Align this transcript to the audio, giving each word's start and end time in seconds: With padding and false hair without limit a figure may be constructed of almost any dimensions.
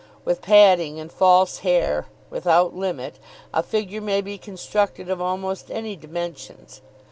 With 0.25 0.41
padding 0.41 0.99
and 0.99 1.11
false 1.11 1.59
hair 1.59 2.07
without 2.31 2.75
limit 2.75 3.19
a 3.53 3.61
figure 3.61 4.01
may 4.01 4.21
be 4.21 4.39
constructed 4.39 5.11
of 5.11 5.21
almost 5.21 5.69
any 5.69 5.95
dimensions. 5.95 6.81